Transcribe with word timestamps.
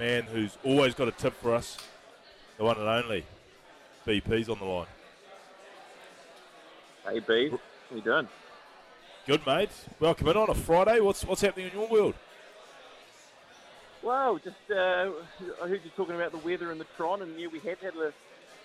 man 0.00 0.22
who's 0.22 0.56
always 0.64 0.94
got 0.94 1.08
a 1.08 1.12
tip 1.12 1.34
for 1.42 1.54
us, 1.54 1.76
the 2.56 2.64
one 2.64 2.78
and 2.78 2.88
only. 2.88 3.24
BP's 4.06 4.48
on 4.48 4.58
the 4.58 4.64
line. 4.64 4.86
Hey, 7.06 7.18
B. 7.20 7.50
How 7.50 7.96
you 7.96 8.00
doing? 8.00 8.28
Good, 9.26 9.46
mate. 9.46 9.70
Welcome 10.00 10.28
in 10.28 10.36
on 10.38 10.48
a 10.48 10.54
Friday. 10.54 11.00
What's 11.00 11.22
what's 11.24 11.42
happening 11.42 11.66
in 11.66 11.78
your 11.78 11.88
world? 11.88 12.14
Well, 14.02 14.38
just 14.38 14.56
uh, 14.70 15.10
I 15.62 15.68
heard 15.68 15.82
you 15.84 15.90
talking 15.94 16.14
about 16.14 16.32
the 16.32 16.38
weather 16.38 16.72
in 16.72 16.78
the 16.78 16.86
Tron, 16.96 17.20
and 17.20 17.38
yeah, 17.38 17.48
we 17.48 17.58
have 17.60 17.78
had 17.80 17.94
a, 17.96 18.06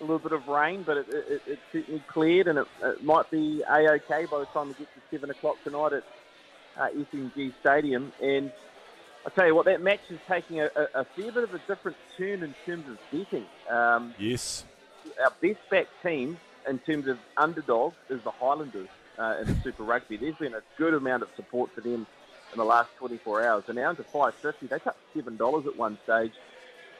little 0.00 0.18
bit 0.18 0.32
of 0.32 0.48
rain, 0.48 0.84
but 0.84 0.96
it, 0.96 1.08
it, 1.10 1.42
it 1.46 1.58
certainly 1.70 2.02
cleared, 2.08 2.48
and 2.48 2.60
it, 2.60 2.66
it 2.82 3.04
might 3.04 3.30
be 3.30 3.62
a-okay 3.68 4.24
by 4.24 4.38
the 4.38 4.46
time 4.46 4.68
we 4.68 4.74
get 4.74 4.88
to 4.94 5.00
seven 5.10 5.28
o'clock 5.28 5.56
tonight 5.62 5.92
at 5.92 6.04
uh, 6.78 6.88
FMG 6.88 7.52
Stadium. 7.60 8.10
And 8.22 8.50
I 9.26 9.28
tell 9.30 9.46
you 9.46 9.56
what, 9.56 9.64
that 9.64 9.82
match 9.82 10.00
is 10.08 10.20
taking 10.28 10.60
a, 10.60 10.70
a, 10.76 11.00
a 11.00 11.04
fair 11.04 11.32
bit 11.32 11.42
of 11.42 11.52
a 11.52 11.58
different 11.66 11.96
turn 12.16 12.44
in 12.44 12.54
terms 12.64 12.84
of 12.88 12.98
betting. 13.10 13.44
Um, 13.68 14.14
yes, 14.20 14.64
our 15.22 15.32
best 15.42 15.58
back 15.68 15.88
team 16.00 16.38
in 16.68 16.78
terms 16.78 17.08
of 17.08 17.18
underdog 17.36 17.94
is 18.08 18.22
the 18.22 18.30
Highlanders 18.30 18.88
uh, 19.18 19.36
in 19.40 19.48
the 19.48 19.56
Super 19.64 19.82
Rugby. 19.82 20.16
There's 20.16 20.36
been 20.36 20.54
a 20.54 20.62
good 20.78 20.94
amount 20.94 21.24
of 21.24 21.28
support 21.34 21.72
for 21.74 21.80
them 21.80 22.06
in 22.52 22.58
the 22.58 22.64
last 22.64 22.90
24 22.98 23.44
hours. 23.44 23.64
And 23.66 23.76
now 23.76 23.92
to 23.92 24.04
550, 24.04 24.68
they 24.68 24.78
touched 24.78 24.98
seven 25.12 25.36
dollars 25.36 25.66
at 25.66 25.76
one 25.76 25.98
stage, 26.04 26.32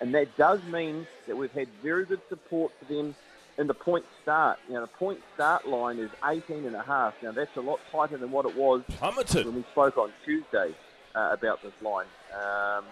and 0.00 0.12
that 0.16 0.36
does 0.36 0.60
mean 0.64 1.06
that 1.28 1.36
we've 1.36 1.52
had 1.52 1.68
very 1.80 2.06
good 2.06 2.20
support 2.28 2.72
for 2.80 2.92
them 2.92 3.14
in 3.56 3.68
the 3.68 3.74
point 3.74 4.04
start. 4.22 4.58
Know, 4.68 4.80
the 4.80 4.88
point 4.88 5.20
start 5.34 5.68
line 5.68 5.98
is 5.98 6.10
18 6.24 6.64
and 6.64 6.74
a 6.74 6.82
half. 6.82 7.14
Now 7.22 7.30
that's 7.30 7.56
a 7.56 7.60
lot 7.60 7.78
tighter 7.92 8.16
than 8.16 8.32
what 8.32 8.46
it 8.46 8.56
was 8.56 8.82
Plummeted. 8.88 9.46
when 9.46 9.54
we 9.54 9.64
spoke 9.70 9.96
on 9.96 10.12
Tuesday 10.24 10.74
uh, 11.16 11.32
about 11.32 11.62
this 11.62 11.72
line. 11.82 12.06
Um, 12.34 12.84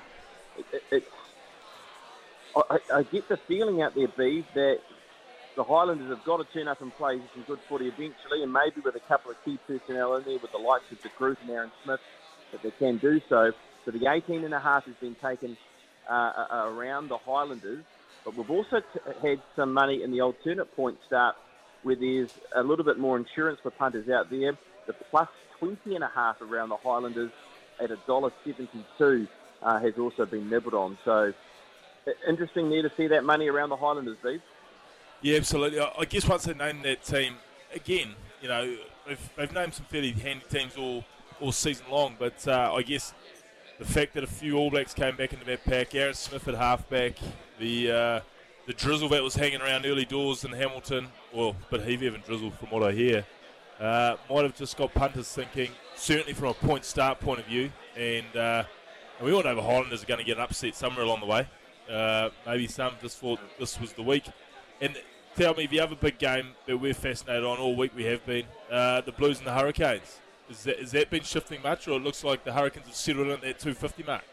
it, 0.56 0.66
it, 0.72 0.82
it's 0.90 1.06
I, 2.56 2.78
I 2.94 3.02
get 3.02 3.28
the 3.28 3.38
feeling 3.48 3.82
out 3.82 3.94
there, 3.94 4.08
B, 4.16 4.44
that 4.54 4.76
the 5.56 5.64
Highlanders 5.64 6.10
have 6.10 6.24
got 6.24 6.38
to 6.38 6.46
turn 6.54 6.68
up 6.68 6.80
and 6.80 6.94
play 6.96 7.18
some 7.34 7.44
good 7.46 7.58
footy 7.68 7.86
eventually, 7.86 8.42
and 8.42 8.52
maybe 8.52 8.80
with 8.84 8.94
a 8.94 9.08
couple 9.08 9.30
of 9.30 9.36
key 9.44 9.58
personnel 9.66 10.16
in 10.16 10.24
there, 10.24 10.38
with 10.40 10.52
the 10.52 10.58
likes 10.58 10.84
of 10.92 11.02
De 11.02 11.10
Groot 11.16 11.38
and 11.42 11.50
Aaron 11.50 11.70
Smith, 11.84 12.00
that 12.52 12.62
they 12.62 12.70
can 12.78 12.98
do 12.98 13.20
so. 13.28 13.50
So 13.84 13.90
the 13.90 14.06
18 14.10 14.44
and 14.44 14.54
a 14.54 14.60
half 14.60 14.84
has 14.86 14.94
been 15.00 15.16
taken 15.22 15.56
uh, 16.10 16.46
around 16.70 17.08
the 17.08 17.18
Highlanders, 17.18 17.84
but 18.24 18.36
we've 18.36 18.50
also 18.50 18.80
t- 18.80 19.00
had 19.22 19.38
some 19.56 19.72
money 19.72 20.02
in 20.02 20.10
the 20.10 20.20
alternate 20.20 20.74
point 20.76 20.96
start 21.06 21.34
where 21.82 21.96
there's 21.96 22.30
a 22.56 22.62
little 22.62 22.84
bit 22.84 22.98
more 22.98 23.16
insurance 23.18 23.58
for 23.62 23.70
punters 23.70 24.08
out 24.08 24.30
there. 24.30 24.52
The 24.86 24.94
plus 25.10 25.28
20 25.58 25.94
and 25.94 26.04
a 26.04 26.10
half 26.14 26.36
around 26.40 26.70
the 26.70 26.76
Highlanders 26.82 27.30
at 27.80 27.90
$1.72 28.06 29.28
uh, 29.62 29.80
has 29.80 29.94
also 29.98 30.26
been 30.26 30.48
nibbled 30.48 30.74
on. 30.74 30.98
So 31.04 31.32
interesting 32.28 32.70
there 32.70 32.82
to 32.82 32.92
see 32.96 33.06
that 33.08 33.24
money 33.24 33.48
around 33.48 33.70
the 33.70 33.76
Highlanders, 33.76 34.16
Steve. 34.20 34.42
Yeah, 35.22 35.38
absolutely. 35.38 35.80
I 35.80 36.04
guess 36.04 36.28
once 36.28 36.44
they 36.44 36.54
name 36.54 36.82
that 36.82 37.02
team, 37.02 37.36
again, 37.74 38.14
you 38.42 38.48
know, 38.48 38.76
they've, 39.06 39.30
they've 39.36 39.52
named 39.52 39.74
some 39.74 39.86
fairly 39.86 40.12
handy 40.12 40.44
teams 40.50 40.76
all, 40.76 41.04
all 41.40 41.52
season 41.52 41.86
long, 41.90 42.16
but 42.18 42.46
uh, 42.46 42.72
I 42.74 42.82
guess 42.82 43.14
the 43.78 43.84
fact 43.84 44.14
that 44.14 44.24
a 44.24 44.26
few 44.26 44.56
All 44.56 44.70
Blacks 44.70 44.94
came 44.94 45.16
back 45.16 45.32
into 45.32 45.44
that 45.46 45.64
pack, 45.64 45.94
Aaron 45.94 46.14
Smith 46.14 46.46
at 46.48 46.54
halfback, 46.54 47.14
the 47.58 47.90
uh, 47.90 48.20
the 48.66 48.72
drizzle 48.72 49.08
that 49.10 49.22
was 49.22 49.34
hanging 49.34 49.60
around 49.60 49.84
early 49.84 50.04
doors 50.04 50.44
in 50.44 50.52
Hamilton, 50.52 51.08
well, 51.32 51.50
a 51.50 51.70
bit 51.70 51.86
heavier 51.86 52.10
than 52.10 52.22
drizzle 52.22 52.50
from 52.50 52.70
what 52.70 52.82
I 52.82 52.92
hear, 52.92 53.26
uh, 53.84 54.16
might 54.30 54.42
have 54.42 54.56
just 54.56 54.76
got 54.76 54.92
punters 54.94 55.28
thinking, 55.32 55.70
certainly 55.96 56.32
from 56.32 56.48
a 56.48 56.54
point 56.54 56.84
start 56.84 57.20
point 57.20 57.40
of 57.40 57.46
view, 57.46 57.70
and, 57.96 58.36
uh, 58.36 58.64
and 59.18 59.26
we 59.26 59.32
all 59.32 59.42
know 59.42 59.54
the 59.54 59.62
Highlanders 59.62 60.02
are 60.02 60.06
going 60.06 60.18
to 60.18 60.24
get 60.24 60.36
an 60.38 60.42
upset 60.42 60.74
somewhere 60.74 61.04
along 61.04 61.20
the 61.20 61.26
way. 61.26 61.48
Uh, 61.90 62.30
maybe 62.46 62.66
some 62.66 62.94
just 63.02 63.18
thought 63.18 63.38
this 63.58 63.78
was 63.78 63.92
the 63.92 64.02
week. 64.02 64.24
And 64.80 64.96
tell 65.36 65.54
me 65.54 65.66
the 65.66 65.80
other 65.80 65.94
big 65.94 66.18
game 66.18 66.48
that 66.66 66.78
we're 66.78 66.94
fascinated 66.94 67.44
on 67.44 67.58
all 67.58 67.76
week 67.76 67.92
we 67.94 68.04
have 68.04 68.24
been 68.24 68.46
uh, 68.70 69.02
the 69.02 69.12
Blues 69.12 69.38
and 69.38 69.46
the 69.46 69.52
Hurricanes. 69.52 70.20
Is 70.48 70.64
that, 70.64 70.78
has 70.78 70.92
that 70.92 71.10
been 71.10 71.22
shifting 71.22 71.62
much, 71.62 71.88
or 71.88 71.92
it 71.92 72.02
looks 72.02 72.24
like 72.24 72.44
the 72.44 72.52
Hurricanes 72.52 72.86
have 72.86 72.94
settled 72.94 73.26
in 73.26 73.32
at 73.32 73.40
that 73.42 73.58
250 73.58 74.02
mark? 74.04 74.24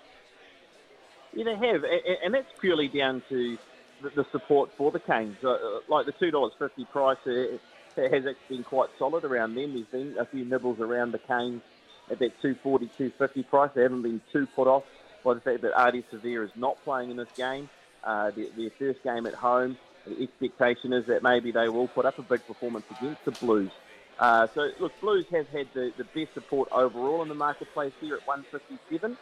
Yeah, 1.33 1.45
they 1.45 1.67
have, 1.67 1.83
and 2.23 2.33
that's 2.33 2.51
purely 2.59 2.89
down 2.89 3.23
to 3.29 3.57
the 4.01 4.25
support 4.31 4.71
for 4.77 4.91
the 4.91 4.99
Canes. 4.99 5.37
Uh, 5.43 5.51
uh, 5.51 5.79
like 5.87 6.05
the 6.05 6.13
$2.50 6.13 6.89
price 6.89 7.17
it 7.25 7.51
has 7.51 7.59
actually 7.97 8.35
been 8.49 8.63
quite 8.63 8.89
solid 8.97 9.23
around 9.23 9.55
them. 9.55 9.73
There's 9.73 9.85
been 9.87 10.17
a 10.17 10.25
few 10.25 10.45
nibbles 10.45 10.79
around 10.79 11.11
the 11.11 11.19
Canes 11.19 11.61
at 12.09 12.19
that 12.19 12.41
240 12.41 12.87
250 12.87 13.43
price. 13.43 13.71
They 13.73 13.83
haven't 13.83 14.01
been 14.01 14.21
too 14.31 14.47
put 14.55 14.67
off 14.67 14.83
by 15.23 15.33
the 15.33 15.41
fact 15.41 15.61
that 15.61 15.73
Ardie 15.73 16.03
Savea 16.11 16.43
is 16.43 16.51
not 16.55 16.81
playing 16.83 17.11
in 17.11 17.17
this 17.17 17.31
game. 17.35 17.69
Uh, 18.03 18.31
their, 18.31 18.47
their 18.57 18.69
first 18.71 19.03
game 19.03 19.27
at 19.27 19.33
home, 19.33 19.77
the 20.05 20.23
expectation 20.23 20.93
is 20.93 21.05
that 21.05 21.21
maybe 21.23 21.51
they 21.51 21.69
will 21.69 21.87
put 21.87 22.05
up 22.05 22.17
a 22.17 22.23
big 22.23 22.45
performance 22.47 22.85
against 22.97 23.23
the 23.25 23.31
Blues. 23.31 23.71
Uh, 24.19 24.47
so, 24.53 24.69
look, 24.79 24.91
Blues 25.01 25.25
have 25.31 25.47
had 25.49 25.67
the, 25.73 25.91
the 25.97 26.03
best 26.03 26.33
support 26.33 26.69
overall 26.71 27.21
in 27.21 27.27
the 27.27 27.35
marketplace 27.35 27.93
here 27.99 28.15
at 28.15 28.27
157, 28.27 29.17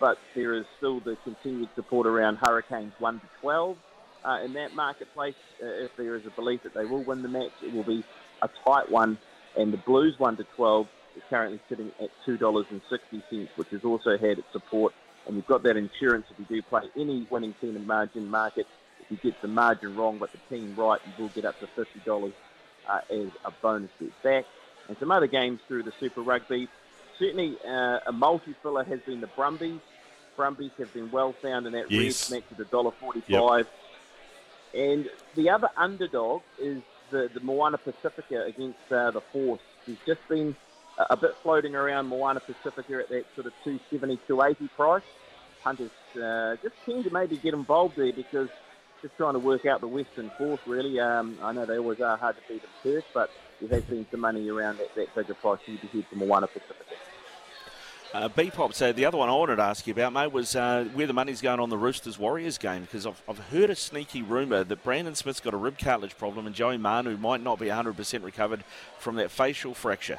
but 0.00 0.18
there 0.34 0.54
is 0.54 0.64
still 0.76 1.00
the 1.00 1.16
continued 1.24 1.68
support 1.74 2.06
around 2.06 2.36
Hurricanes 2.36 2.92
1 2.98 3.20
to 3.20 3.26
12. 3.40 3.76
Uh, 4.24 4.40
in 4.44 4.52
that 4.52 4.74
marketplace, 4.74 5.34
uh, 5.62 5.66
if 5.66 5.96
there 5.96 6.14
is 6.14 6.24
a 6.26 6.30
belief 6.30 6.62
that 6.62 6.74
they 6.74 6.84
will 6.84 7.02
win 7.02 7.22
the 7.22 7.28
match, 7.28 7.50
it 7.62 7.72
will 7.72 7.82
be 7.82 8.04
a 8.40 8.48
tight 8.64 8.90
one, 8.90 9.18
and 9.56 9.72
the 9.72 9.76
Blues 9.78 10.14
1 10.18 10.36
to 10.36 10.44
12 10.56 10.86
is 11.16 11.22
currently 11.28 11.60
sitting 11.68 11.90
at 12.00 12.08
$2.60, 12.26 13.48
which 13.56 13.68
has 13.70 13.84
also 13.84 14.16
had 14.16 14.38
its 14.38 14.52
support. 14.52 14.94
And 15.26 15.36
you've 15.36 15.46
got 15.46 15.62
that 15.64 15.76
insurance 15.76 16.26
if 16.30 16.38
you 16.38 16.44
do 16.44 16.62
play 16.62 16.82
any 16.96 17.26
winning 17.30 17.54
team 17.60 17.76
in 17.76 17.86
margin 17.86 18.28
market. 18.28 18.66
If 19.00 19.10
you 19.10 19.16
get 19.30 19.40
the 19.42 19.48
margin 19.48 19.96
wrong 19.96 20.18
but 20.18 20.30
the 20.32 20.38
team 20.56 20.74
right, 20.76 21.00
you 21.04 21.24
will 21.24 21.30
get 21.30 21.44
up 21.44 21.58
to 21.60 21.66
$50 21.66 22.32
uh, 22.88 23.00
as 23.10 23.28
a 23.44 23.50
bonus 23.60 23.90
bet 24.00 24.22
back. 24.22 24.44
And 24.88 24.96
some 24.98 25.10
other 25.10 25.26
games 25.28 25.60
through 25.68 25.84
the 25.84 25.92
Super 26.00 26.22
Rugby. 26.22 26.68
Certainly 27.18 27.56
uh, 27.66 28.00
a 28.06 28.12
multi-filler 28.12 28.84
has 28.84 29.00
been 29.00 29.20
the 29.20 29.28
Brumbies. 29.28 29.80
Brumbies 30.36 30.72
have 30.78 30.92
been 30.92 31.10
well 31.10 31.34
found 31.42 31.66
in 31.66 31.72
that 31.74 31.90
Yes. 31.90 32.30
red 32.30 32.42
match 32.42 32.58
at 32.58 32.70
$1.45. 32.70 33.66
And 34.74 35.08
the 35.34 35.50
other 35.50 35.68
underdog 35.76 36.42
is 36.58 36.82
the, 37.10 37.30
the 37.32 37.40
Moana 37.40 37.78
Pacifica 37.78 38.44
against 38.44 38.90
uh, 38.90 39.10
the 39.10 39.20
Force. 39.20 39.60
There's 39.86 39.98
just 40.06 40.26
been 40.28 40.56
a, 40.98 41.06
a 41.10 41.16
bit 41.16 41.36
floating 41.42 41.74
around 41.74 42.08
Moana 42.08 42.40
Pacifica 42.40 43.00
at 43.00 43.08
that 43.10 43.24
sort 43.34 43.46
of 43.46 43.52
270, 43.64 44.18
280 44.26 44.68
price. 44.74 45.02
Hunters 45.62 45.90
uh, 46.20 46.56
just 46.62 46.74
keen 46.84 47.04
to 47.04 47.10
maybe 47.10 47.36
get 47.36 47.54
involved 47.54 47.96
there 47.96 48.12
because 48.12 48.48
just 49.00 49.16
trying 49.16 49.34
to 49.34 49.38
work 49.38 49.66
out 49.66 49.80
the 49.80 49.88
Western 49.88 50.30
Force, 50.38 50.60
really. 50.66 50.98
Um, 51.00 51.36
I 51.42 51.52
know 51.52 51.66
they 51.66 51.78
always 51.78 52.00
are 52.00 52.16
hard 52.16 52.36
to 52.36 52.42
beat 52.48 52.62
at 52.62 52.68
first, 52.82 53.06
but 53.12 53.30
there 53.60 53.68
has 53.68 53.82
been 53.84 54.06
some 54.10 54.20
money 54.20 54.48
around 54.48 54.78
that, 54.78 54.94
that 54.94 55.14
bigger 55.14 55.34
price 55.34 55.58
here 55.66 55.76
to 55.76 55.86
head 55.88 56.06
for 56.08 56.16
Moana 56.16 56.46
Pacifica. 56.46 56.94
Uh, 58.14 58.28
B-Pop, 58.28 58.74
so 58.74 58.92
the 58.92 59.06
other 59.06 59.16
one 59.16 59.30
I 59.30 59.32
wanted 59.32 59.56
to 59.56 59.62
ask 59.62 59.86
you 59.86 59.94
about, 59.94 60.12
mate, 60.12 60.32
was 60.32 60.54
uh, 60.54 60.84
where 60.92 61.06
the 61.06 61.14
money's 61.14 61.40
going 61.40 61.60
on 61.60 61.70
the 61.70 61.78
Roosters-Warriors 61.78 62.58
game, 62.58 62.82
because 62.82 63.06
I've, 63.06 63.22
I've 63.26 63.38
heard 63.38 63.70
a 63.70 63.74
sneaky 63.74 64.20
rumour 64.20 64.64
that 64.64 64.84
Brandon 64.84 65.14
Smith's 65.14 65.40
got 65.40 65.54
a 65.54 65.56
rib 65.56 65.78
cartilage 65.78 66.18
problem 66.18 66.46
and 66.46 66.54
Joey 66.54 66.76
Manu 66.76 67.16
might 67.16 67.42
not 67.42 67.58
be 67.58 67.66
100% 67.66 68.22
recovered 68.22 68.64
from 68.98 69.16
that 69.16 69.30
facial 69.30 69.72
fracture. 69.72 70.18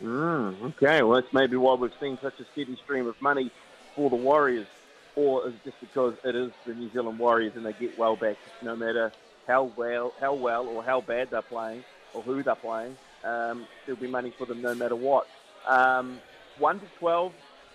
Mm, 0.00 0.62
okay, 0.62 1.02
well, 1.02 1.20
that's 1.20 1.32
maybe 1.32 1.56
why 1.56 1.74
we've 1.74 1.92
seen 2.00 2.16
such 2.22 2.38
a 2.38 2.44
steady 2.52 2.76
stream 2.76 3.08
of 3.08 3.20
money 3.20 3.50
for 3.96 4.08
the 4.08 4.16
Warriors, 4.16 4.68
or 5.16 5.48
is 5.48 5.54
it 5.54 5.64
just 5.64 5.80
because 5.80 6.14
it 6.24 6.36
is 6.36 6.52
the 6.64 6.74
New 6.74 6.92
Zealand 6.92 7.18
Warriors 7.18 7.54
and 7.56 7.66
they 7.66 7.72
get 7.72 7.98
well 7.98 8.14
back 8.14 8.36
no 8.62 8.76
matter 8.76 9.10
how 9.48 9.64
well, 9.76 10.12
how 10.20 10.34
well 10.34 10.68
or 10.68 10.84
how 10.84 11.00
bad 11.00 11.30
they're 11.30 11.42
playing 11.42 11.82
or 12.14 12.22
who 12.22 12.40
they're 12.44 12.54
playing. 12.54 12.96
Um, 13.24 13.66
there'll 13.84 14.00
be 14.00 14.06
money 14.06 14.32
for 14.36 14.46
them 14.46 14.62
no 14.62 14.76
matter 14.76 14.96
what. 14.96 15.26
Um, 15.66 16.20
1 16.62 16.78
to 16.78 16.86
12, 17.00 17.32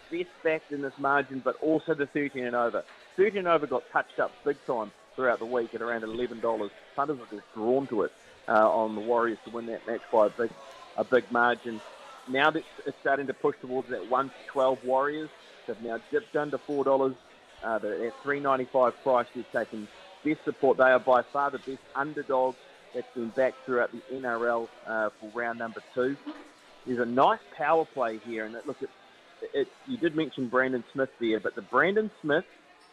best 0.10 0.30
backed 0.46 0.72
in 0.72 0.82
this 0.82 0.94
margin, 0.98 1.42
but 1.44 1.58
also 1.62 1.94
the 1.94 2.06
13 2.06 2.46
and 2.46 2.56
over. 2.56 2.86
13 3.18 3.40
and 3.40 3.48
over 3.48 3.68
got 3.68 3.84
touched 3.92 4.18
up 4.18 4.32
big 4.46 4.56
time 4.66 4.92
throughout 5.14 5.40
the 5.40 5.46
week 5.46 5.76
at 5.76 5.82
around 5.82 6.04
$11. 6.04 6.70
Punters 6.96 7.20
are 7.20 7.36
just 7.36 7.54
drawn 7.54 7.86
to 7.88 8.04
it 8.04 8.14
uh, 8.48 8.54
on 8.54 8.96
the 8.96 9.02
Warriors 9.02 9.40
to 9.44 9.52
win 9.52 9.66
that 9.66 9.86
match 9.86 10.00
by 10.10 10.28
a 10.28 10.30
big, 10.30 10.52
a 10.96 11.04
big 11.04 11.30
margin. 11.34 11.82
Now 12.30 12.50
that 12.50 12.64
it's 12.86 12.98
starting 13.02 13.28
to 13.28 13.34
push 13.34 13.58
towards 13.60 13.90
that 13.90 14.10
1 14.10 14.30
to 14.30 14.36
12 14.48 14.86
Warriors, 14.86 15.30
they've 15.68 15.82
now 15.82 16.00
dipped 16.10 16.34
under 16.38 16.58
$4. 16.58 17.14
Uh, 17.62 17.80
they're 17.80 18.08
at 18.08 18.14
3.95 18.24 18.94
price. 19.04 19.28
They've 19.36 19.52
taken 19.52 19.90
best 20.24 20.46
support. 20.46 20.78
They 20.78 20.84
are 20.84 21.00
by 21.00 21.24
far 21.24 21.52
the 21.52 21.60
best 21.60 21.82
underdog 21.94 22.56
that's 22.94 23.14
been 23.14 23.30
backed 23.36 23.66
throughout 23.66 23.92
the 23.92 24.02
NRL 24.16 24.70
uh, 24.86 25.10
for 25.20 25.30
round 25.38 25.60
number 25.60 25.84
two. 25.94 26.16
There's 26.88 27.00
a 27.00 27.06
nice 27.06 27.40
power 27.58 27.84
play 27.84 28.20
here, 28.26 28.46
and 28.46 28.56
it, 28.56 28.66
look, 28.66 28.82
it, 28.82 28.90
it, 29.54 29.68
you 29.88 29.98
did 29.98 30.16
mention 30.16 30.48
Brandon 30.48 30.84
Smith 30.94 31.10
there, 31.20 31.40
but 31.42 31.54
the 31.54 31.62
Brandon 31.62 32.10
Smith 32.22 32.46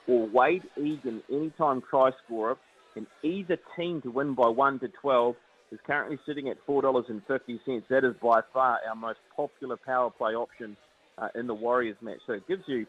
or 0.09 0.27
Wade 0.27 0.65
Egan 0.77 1.23
anytime 1.31 1.81
try 1.89 2.11
scorer 2.25 2.57
in 2.97 3.07
either 3.23 3.57
team 3.77 4.03
to 4.03 4.11
win 4.11 4.35
by 4.35 4.49
1 4.49 4.81
to 4.81 4.89
12 4.89 5.37
is 5.71 5.79
currently 5.87 6.19
sitting 6.27 6.49
at 6.49 6.57
$4.50. 6.67 7.83
That 7.89 8.05
is 8.05 8.15
by 8.21 8.41
far 8.53 8.81
our 8.89 8.97
most 8.97 9.21
popular 9.35 9.77
power 9.77 10.11
play 10.11 10.35
option 10.35 10.77
uh, 11.17 11.29
in 11.37 11.47
the 11.47 11.55
Warriors 11.55 11.97
match. 12.03 12.19
So 12.27 12.35
it 12.35 12.47
gives 12.49 12.65
you 12.67 12.87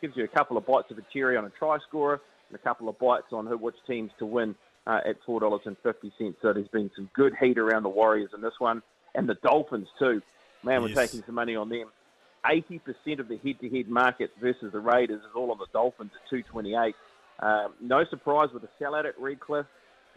gives 0.00 0.16
you 0.16 0.24
a 0.24 0.28
couple 0.28 0.56
of 0.56 0.66
bites 0.66 0.90
of 0.90 0.98
a 0.98 1.02
cherry 1.12 1.36
on 1.36 1.46
a 1.46 1.50
try 1.50 1.78
scorer 1.88 2.20
and 2.48 2.56
a 2.56 2.62
couple 2.62 2.88
of 2.88 2.98
bites 2.98 3.32
on 3.32 3.46
who, 3.46 3.56
which 3.56 3.76
teams 3.86 4.10
to 4.18 4.26
win 4.26 4.54
uh, 4.86 5.00
at 5.06 5.16
four 5.24 5.40
dollars 5.40 5.62
and 5.64 5.76
fifty 5.82 6.12
cents. 6.18 6.36
So 6.42 6.52
there's 6.52 6.68
been 6.68 6.90
some 6.94 7.08
good 7.14 7.32
heat 7.40 7.58
around 7.58 7.84
the 7.84 7.88
Warriors 7.88 8.30
in 8.34 8.40
this 8.40 8.54
one, 8.58 8.82
and 9.14 9.28
the 9.28 9.36
Dolphins 9.42 9.88
too. 9.98 10.20
Man, 10.64 10.82
we're 10.82 10.94
taking 10.94 11.22
some 11.24 11.34
money 11.34 11.56
on 11.56 11.68
them. 11.68 11.88
80% 12.44 13.20
of 13.20 13.28
the 13.28 13.38
head-to-head 13.38 13.88
market 13.88 14.30
versus 14.40 14.72
the 14.72 14.80
Raiders 14.80 15.20
is 15.20 15.30
all 15.34 15.50
on 15.50 15.58
the 15.58 15.66
Dolphins 15.72 16.10
at 16.14 16.28
228. 16.30 16.94
Um, 17.40 17.74
no 17.80 18.04
surprise 18.10 18.48
with 18.52 18.62
the 18.62 18.68
sellout 18.80 19.06
at 19.06 19.18
Redcliffe. 19.18 19.66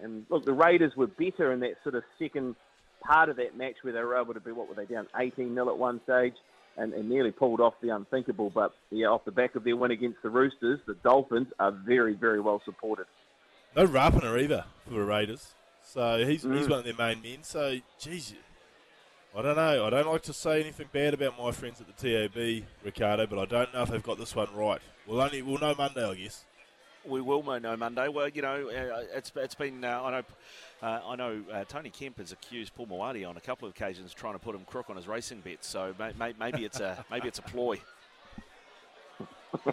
And 0.02 0.26
look, 0.30 0.46
the 0.46 0.54
Raiders 0.54 0.94
were 0.96 1.08
better 1.08 1.52
in 1.52 1.62
that 1.62 1.76
sort 1.84 1.96
of 1.96 2.04
second 2.20 2.56
part 3.02 3.30
of 3.30 3.38
that 3.38 3.58
match 3.58 3.76
where 3.82 3.94
they 3.94 4.02
were 4.02 4.20
able 4.20 4.34
to 4.34 4.40
be, 4.40 4.52
what 4.52 4.68
were 4.68 4.76
they 4.76 4.86
down, 4.86 5.08
18 5.18 5.54
0 5.54 5.70
at 5.70 5.78
one 5.78 6.02
stage 6.04 6.34
and, 6.78 6.94
and 6.94 7.10
nearly 7.10 7.32
pulled 7.32 7.60
off 7.60 7.74
the 7.82 7.90
unthinkable. 7.90 8.50
But 8.50 8.74
yeah, 8.92 9.08
off 9.08 9.26
the 9.26 9.32
back 9.32 9.56
of 9.56 9.64
their 9.64 9.76
win 9.76 9.92
against 9.92 10.22
the 10.22 10.30
Roosters, 10.30 10.80
the 10.86 10.96
Dolphins 10.96 11.48
are 11.60 11.72
very, 11.72 12.14
very 12.14 12.40
well 12.40 12.62
supported. 12.66 13.06
No 13.76 13.88
Rapana 13.88 14.42
either 14.42 14.66
for 14.86 14.94
the 14.96 15.04
Raiders. 15.04 15.54
So 15.84 16.26
he's, 16.26 16.44
mm. 16.44 16.58
he's 16.58 16.68
one 16.68 16.80
of 16.80 16.86
their 16.86 16.94
main 16.94 17.22
men. 17.22 17.44
So, 17.44 17.78
geez, 18.00 18.34
I 19.38 19.42
don't 19.44 19.56
know. 19.56 19.86
I 19.86 19.90
don't 19.92 20.08
like 20.08 20.24
to 20.24 20.34
say 20.34 20.62
anything 20.62 20.88
bad 20.92 21.14
about 21.14 21.38
my 21.40 21.52
friends 21.52 21.80
at 21.80 21.88
the 21.88 21.94
TAB, 21.94 22.66
Ricardo, 22.84 23.28
but 23.28 23.38
I 23.38 23.46
don't 23.46 23.74
know 23.74 23.84
if 23.84 23.90
they've 23.90 24.02
got 24.02 24.18
this 24.18 24.36
one 24.36 24.48
right. 24.56 24.82
We'll 25.06 25.22
only 25.22 25.44
we'll 25.44 25.60
know 25.60 25.76
Monday, 25.78 26.04
I 26.04 26.16
guess 26.16 26.44
we 27.08 27.22
will 27.22 27.44
know 27.44 27.78
Monday. 27.78 28.08
Well, 28.08 28.30
you 28.30 28.42
know, 28.42 28.70
uh, 28.70 29.04
it's 29.14 29.32
it's 29.36 29.56
been 29.56 29.84
uh, 29.84 30.02
I 30.04 30.12
know 30.12 30.24
uh, 30.82 31.00
I 31.08 31.16
know 31.16 31.42
uh, 31.52 31.64
Tony 31.66 31.90
Kemp 31.90 32.18
has 32.18 32.32
accused 32.32 32.76
Paul 32.76 32.88
Mawadi 32.88 33.28
on 33.28 33.38
a 33.38 33.42
couple 33.42 33.68
of 33.68 33.74
occasions 33.76 34.14
trying 34.14 34.34
to 34.34 34.40
put 34.40 34.56
him 34.56 34.62
crook 34.66 34.90
on 34.90 34.96
his 34.96 35.08
racing 35.08 35.42
bets. 35.42 35.68
So 35.68 35.94
may, 35.98 36.12
may, 36.20 36.34
maybe 36.40 36.66
it's 36.66 36.80
a 36.80 37.04
maybe 37.12 37.28
it's 37.28 37.40
a 37.40 37.44
ploy. 37.44 37.80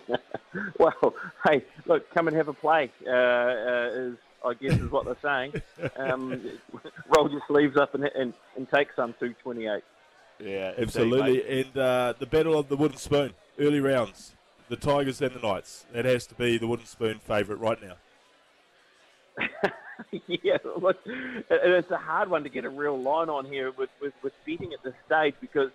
well, 0.78 1.14
hey, 1.46 1.64
look, 1.86 2.08
come 2.14 2.28
and 2.28 2.36
have 2.36 2.48
a 2.48 2.52
play. 2.52 2.90
Uh, 3.06 3.10
uh, 3.10 3.90
is 3.92 4.16
I 4.44 4.54
guess 4.54 4.78
is 4.78 4.90
what 4.90 5.04
they're 5.04 5.16
saying. 5.22 5.62
Um, 5.96 6.42
roll 7.16 7.30
your 7.30 7.42
sleeves 7.48 7.76
up 7.76 7.94
and, 7.94 8.04
and, 8.04 8.34
and 8.56 8.70
take 8.70 8.88
some 8.94 9.12
228. 9.14 9.82
Yeah, 10.40 10.72
absolutely. 10.76 11.60
and 11.60 11.72
the 11.72 12.26
battle 12.30 12.58
of 12.58 12.68
the 12.68 12.76
wooden 12.76 12.98
spoon, 12.98 13.32
early 13.58 13.80
rounds 13.80 14.34
the 14.68 14.76
Tigers 14.76 15.20
and 15.20 15.34
the 15.34 15.40
Knights. 15.40 15.86
That 15.92 16.04
has 16.04 16.26
to 16.28 16.34
be 16.34 16.58
the 16.58 16.66
wooden 16.66 16.86
spoon 16.86 17.18
favourite 17.18 17.60
right 17.60 17.78
now. 17.82 17.94
yeah, 20.26 20.58
look, 20.80 20.96
it's 21.04 21.90
a 21.90 21.96
hard 21.96 22.30
one 22.30 22.42
to 22.44 22.48
get 22.48 22.64
a 22.64 22.68
real 22.68 22.98
line 23.00 23.28
on 23.28 23.44
here 23.44 23.72
with, 23.72 23.90
with, 24.00 24.14
with 24.22 24.32
betting 24.46 24.72
at 24.72 24.82
this 24.82 24.94
stage 25.06 25.34
because, 25.40 25.70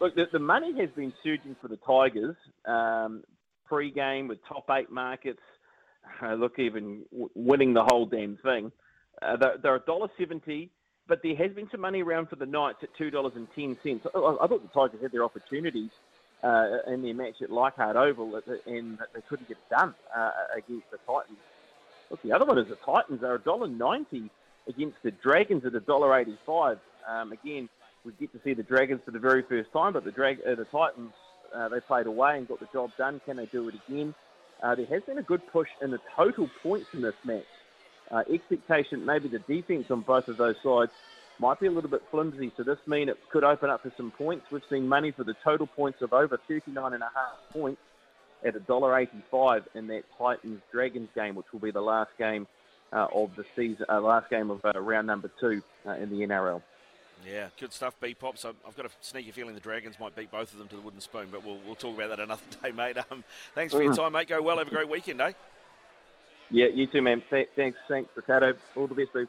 look, 0.00 0.14
the, 0.14 0.26
the 0.32 0.38
money 0.38 0.78
has 0.80 0.90
been 0.90 1.12
surging 1.22 1.56
for 1.60 1.68
the 1.68 1.76
Tigers 1.76 2.36
um, 2.64 3.22
pre-game 3.66 4.28
with 4.28 4.38
top 4.46 4.68
eight 4.70 4.90
markets. 4.90 5.40
Uh, 6.22 6.34
look, 6.34 6.58
even 6.58 7.04
w- 7.10 7.30
winning 7.34 7.74
the 7.74 7.84
whole 7.84 8.06
damn 8.06 8.36
thing. 8.38 8.72
Uh, 9.22 9.36
they're, 9.36 9.56
they're 9.62 9.78
$1.70, 9.80 10.68
but 11.08 11.20
there 11.22 11.36
has 11.36 11.52
been 11.52 11.68
some 11.70 11.80
money 11.80 12.02
around 12.02 12.28
for 12.28 12.36
the 12.36 12.46
Knights 12.46 12.78
at 12.82 12.88
$2.10. 12.98 13.36
I, 13.86 14.18
I 14.18 14.46
thought 14.46 14.62
the 14.62 14.68
Tigers 14.74 15.02
had 15.02 15.12
their 15.12 15.24
opportunities 15.24 15.90
uh, 16.42 16.78
in 16.88 17.02
their 17.02 17.14
match 17.14 17.42
at 17.42 17.50
Leichhardt 17.50 17.96
Oval, 17.96 18.40
and 18.66 18.98
they 19.14 19.20
couldn't 19.28 19.48
get 19.48 19.56
it 19.56 19.74
done 19.74 19.94
uh, 20.16 20.30
against 20.56 20.90
the 20.90 20.98
Titans. 21.06 21.38
Look, 22.10 22.22
the 22.22 22.32
other 22.32 22.44
one 22.44 22.58
is 22.58 22.68
the 22.68 22.76
Titans 22.76 23.20
They're 23.20 23.38
$1.90 23.38 24.30
against 24.68 24.96
the 25.02 25.10
Dragons 25.10 25.64
at 25.64 25.72
$1.85. 25.72 26.78
Um, 27.08 27.32
again, 27.32 27.68
we 28.04 28.12
get 28.20 28.32
to 28.32 28.40
see 28.44 28.54
the 28.54 28.62
Dragons 28.62 29.00
for 29.04 29.10
the 29.10 29.18
very 29.18 29.42
first 29.42 29.72
time, 29.72 29.92
but 29.92 30.04
the, 30.04 30.12
Drag- 30.12 30.40
uh, 30.46 30.54
the 30.54 30.64
Titans, 30.66 31.12
uh, 31.54 31.68
they 31.68 31.80
played 31.80 32.06
away 32.06 32.38
and 32.38 32.46
got 32.46 32.60
the 32.60 32.68
job 32.72 32.90
done. 32.96 33.20
Can 33.24 33.36
they 33.36 33.46
do 33.46 33.68
it 33.68 33.74
again? 33.88 34.14
Uh, 34.62 34.74
there 34.74 34.86
has 34.86 35.02
been 35.02 35.18
a 35.18 35.22
good 35.22 35.46
push 35.48 35.68
in 35.82 35.90
the 35.90 36.00
total 36.14 36.48
points 36.62 36.86
in 36.92 37.02
this 37.02 37.14
match. 37.24 37.44
Uh, 38.10 38.22
expectation, 38.32 39.04
maybe 39.04 39.28
the 39.28 39.40
defense 39.40 39.86
on 39.90 40.00
both 40.00 40.28
of 40.28 40.36
those 40.36 40.56
sides 40.62 40.92
might 41.38 41.60
be 41.60 41.66
a 41.66 41.70
little 41.70 41.90
bit 41.90 42.02
flimsy. 42.10 42.52
So 42.56 42.62
this 42.62 42.78
mean 42.86 43.08
it 43.08 43.18
could 43.30 43.44
open 43.44 43.68
up 43.68 43.82
for 43.82 43.92
some 43.96 44.10
points. 44.10 44.46
We've 44.50 44.62
seen 44.70 44.88
money 44.88 45.10
for 45.10 45.24
the 45.24 45.34
total 45.44 45.66
points 45.66 46.00
of 46.02 46.12
over 46.12 46.38
39 46.48 46.94
and 46.94 47.02
a 47.02 47.10
half 47.14 47.52
points 47.52 47.80
at 48.44 48.54
$1.85 48.54 49.64
in 49.74 49.86
that 49.88 50.04
Titans 50.18 50.60
Dragons 50.72 51.08
game, 51.14 51.34
which 51.34 51.46
will 51.52 51.60
be 51.60 51.70
the 51.70 51.80
last 51.80 52.10
game 52.18 52.46
uh, 52.92 53.08
of 53.14 53.30
the 53.36 53.44
season, 53.54 53.84
uh, 53.88 54.00
last 54.00 54.30
game 54.30 54.50
of 54.50 54.64
uh, 54.64 54.78
round 54.80 55.06
number 55.06 55.30
two 55.40 55.62
uh, 55.86 55.92
in 55.92 56.10
the 56.10 56.26
NRL. 56.26 56.62
Yeah, 57.24 57.48
good 57.58 57.72
stuff, 57.72 57.94
B 58.00 58.14
Pop. 58.14 58.38
So 58.38 58.54
I've 58.66 58.76
got 58.76 58.86
a 58.86 58.90
sneaky 59.00 59.30
feeling 59.30 59.54
the 59.54 59.60
Dragons 59.60 59.98
might 59.98 60.14
beat 60.14 60.30
both 60.30 60.52
of 60.52 60.58
them 60.58 60.68
to 60.68 60.76
the 60.76 60.82
wooden 60.82 61.00
spoon, 61.00 61.28
but 61.30 61.44
we'll, 61.44 61.58
we'll 61.64 61.74
talk 61.74 61.96
about 61.96 62.10
that 62.10 62.20
another 62.20 62.42
day, 62.62 62.72
mate. 62.72 62.96
Um, 63.10 63.24
thanks 63.54 63.72
for 63.72 63.82
your 63.82 63.92
mm. 63.92 63.96
time, 63.96 64.12
mate. 64.12 64.28
Go 64.28 64.42
well. 64.42 64.58
Have 64.58 64.68
a 64.68 64.70
great 64.70 64.88
weekend, 64.88 65.20
eh? 65.20 65.32
Yeah, 66.50 66.66
you 66.66 66.86
too, 66.86 67.02
man. 67.02 67.22
Thanks, 67.30 67.78
thanks, 67.88 68.10
Ricardo. 68.14 68.54
All 68.76 68.86
the 68.86 68.94
best, 68.94 69.12
dude. 69.12 69.28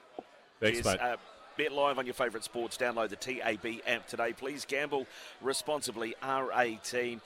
Thanks, 0.59 0.81
Cheers. 0.81 0.85
mate. 0.85 0.99
Uh, 1.01 1.17
Bet 1.57 1.71
live 1.71 1.97
on 1.97 2.05
your 2.05 2.13
favourite 2.13 2.43
sports. 2.43 2.77
Download 2.77 3.09
the 3.09 3.15
TAB 3.15 3.81
app 3.87 4.07
today. 4.07 4.31
Please 4.31 4.63
gamble 4.63 5.07
responsibly. 5.41 6.13
R18. 6.21 7.19